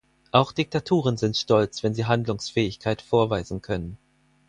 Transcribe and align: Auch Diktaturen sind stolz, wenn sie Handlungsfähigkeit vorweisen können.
Auch 0.31 0.51
Diktaturen 0.51 1.15
sind 1.15 1.37
stolz, 1.37 1.83
wenn 1.83 1.93
sie 1.93 2.05
Handlungsfähigkeit 2.05 3.03
vorweisen 3.03 3.61
können. 3.61 3.99